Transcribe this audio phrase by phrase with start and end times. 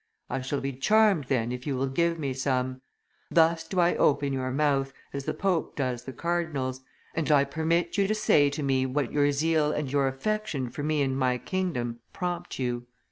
[0.31, 2.81] I shall be charmed, then, if you will give me some;
[3.29, 6.81] thus do I open your mouth, as the pope does the cardinals,
[7.13, 10.81] and I permit you to say to me what your zeal and your affection for
[10.81, 12.87] me and my kingdom prompt you."